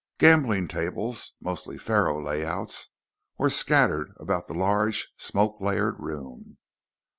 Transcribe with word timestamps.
Gambling 0.17 0.67
tables, 0.67 1.33
mostly 1.39 1.77
faro 1.77 2.19
layouts, 2.25 2.89
were 3.37 3.51
scattered 3.51 4.13
about 4.19 4.47
the 4.47 4.55
large, 4.55 5.07
smoke 5.15 5.57
layered 5.61 5.99
room. 5.99 6.57